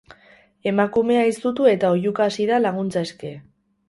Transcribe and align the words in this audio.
Emakumea 0.69 1.25
izutu 1.31 1.67
eta 1.71 1.91
oihuka 1.97 2.25
hasi 2.29 2.47
da 2.53 2.57
laguntza 2.65 3.05
eske. 3.09 3.31